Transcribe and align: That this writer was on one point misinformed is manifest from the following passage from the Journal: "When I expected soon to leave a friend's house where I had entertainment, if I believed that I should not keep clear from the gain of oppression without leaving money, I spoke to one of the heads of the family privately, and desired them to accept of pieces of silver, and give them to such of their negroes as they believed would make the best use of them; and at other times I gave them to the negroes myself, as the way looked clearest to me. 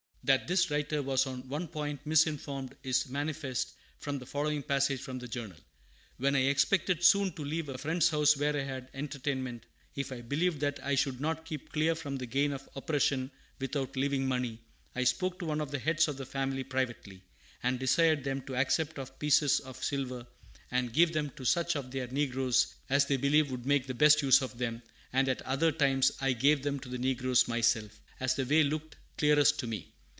That 0.23 0.47
this 0.47 0.69
writer 0.69 1.01
was 1.01 1.25
on 1.25 1.49
one 1.49 1.67
point 1.67 2.05
misinformed 2.05 2.75
is 2.83 3.09
manifest 3.09 3.73
from 3.97 4.19
the 4.19 4.25
following 4.27 4.61
passage 4.61 5.01
from 5.01 5.17
the 5.17 5.27
Journal: 5.27 5.57
"When 6.17 6.35
I 6.35 6.41
expected 6.43 7.03
soon 7.03 7.31
to 7.33 7.43
leave 7.43 7.69
a 7.69 7.77
friend's 7.79 8.09
house 8.09 8.37
where 8.37 8.55
I 8.55 8.61
had 8.61 8.91
entertainment, 8.93 9.65
if 9.95 10.11
I 10.11 10.21
believed 10.21 10.59
that 10.59 10.79
I 10.85 10.93
should 10.93 11.19
not 11.19 11.43
keep 11.43 11.71
clear 11.73 11.95
from 11.95 12.17
the 12.17 12.27
gain 12.27 12.53
of 12.53 12.69
oppression 12.75 13.31
without 13.57 13.95
leaving 13.97 14.27
money, 14.27 14.59
I 14.95 15.05
spoke 15.05 15.39
to 15.39 15.45
one 15.47 15.59
of 15.59 15.71
the 15.71 15.79
heads 15.79 16.07
of 16.07 16.17
the 16.17 16.25
family 16.27 16.63
privately, 16.63 17.23
and 17.63 17.79
desired 17.79 18.23
them 18.23 18.43
to 18.43 18.55
accept 18.55 18.99
of 18.99 19.17
pieces 19.17 19.59
of 19.61 19.83
silver, 19.83 20.27
and 20.69 20.93
give 20.93 21.13
them 21.13 21.31
to 21.31 21.45
such 21.45 21.75
of 21.75 21.89
their 21.89 22.05
negroes 22.09 22.75
as 22.91 23.07
they 23.07 23.17
believed 23.17 23.49
would 23.49 23.65
make 23.65 23.87
the 23.87 23.95
best 23.95 24.21
use 24.21 24.43
of 24.43 24.59
them; 24.59 24.83
and 25.11 25.27
at 25.27 25.41
other 25.41 25.71
times 25.71 26.11
I 26.21 26.33
gave 26.33 26.61
them 26.61 26.79
to 26.81 26.89
the 26.89 26.99
negroes 26.99 27.47
myself, 27.47 27.99
as 28.19 28.35
the 28.35 28.45
way 28.45 28.61
looked 28.61 28.97
clearest 29.17 29.57
to 29.61 29.65
me. 29.65 29.87